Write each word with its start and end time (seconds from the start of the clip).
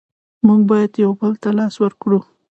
مونږ 0.45 0.61
باید 0.69 0.91
یو 1.03 1.11
بل 1.19 1.33
ته 1.41 1.49
لاس 1.57 1.75
ورکړو. 1.83 2.19